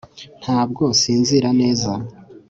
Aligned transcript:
ntabwo 0.41 0.83
nsinzira 0.93 1.49
neza 1.61 1.91